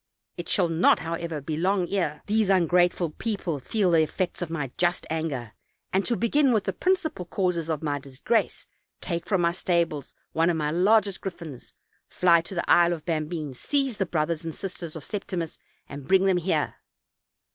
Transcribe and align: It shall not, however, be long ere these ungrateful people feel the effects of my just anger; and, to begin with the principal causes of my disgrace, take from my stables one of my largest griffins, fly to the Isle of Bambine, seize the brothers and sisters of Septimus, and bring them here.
It 0.35 0.49
shall 0.49 0.67
not, 0.67 0.97
however, 0.97 1.41
be 1.41 1.55
long 1.57 1.87
ere 1.89 2.23
these 2.25 2.49
ungrateful 2.49 3.11
people 3.11 3.59
feel 3.59 3.91
the 3.91 4.01
effects 4.01 4.41
of 4.41 4.49
my 4.49 4.71
just 4.75 5.05
anger; 5.11 5.53
and, 5.93 6.03
to 6.07 6.15
begin 6.17 6.53
with 6.53 6.63
the 6.63 6.73
principal 6.73 7.23
causes 7.25 7.69
of 7.69 7.83
my 7.83 7.99
disgrace, 7.99 8.65
take 8.99 9.27
from 9.27 9.41
my 9.41 9.51
stables 9.51 10.15
one 10.31 10.49
of 10.49 10.57
my 10.57 10.71
largest 10.71 11.21
griffins, 11.21 11.75
fly 12.07 12.41
to 12.41 12.55
the 12.55 12.67
Isle 12.67 12.93
of 12.93 13.05
Bambine, 13.05 13.53
seize 13.53 13.97
the 13.97 14.07
brothers 14.07 14.43
and 14.43 14.55
sisters 14.55 14.95
of 14.95 15.03
Septimus, 15.05 15.59
and 15.87 16.07
bring 16.07 16.23
them 16.23 16.37
here. 16.37 16.77